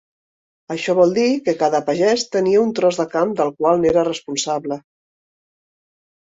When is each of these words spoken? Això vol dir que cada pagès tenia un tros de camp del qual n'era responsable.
Això 0.75 0.93
vol 0.99 1.11
dir 1.17 1.25
que 1.49 1.53
cada 1.59 1.81
pagès 1.89 2.23
tenia 2.37 2.63
un 2.63 2.71
tros 2.79 2.99
de 3.03 3.05
camp 3.13 3.35
del 3.43 3.53
qual 3.61 3.85
n'era 3.85 4.07
responsable. 4.09 4.81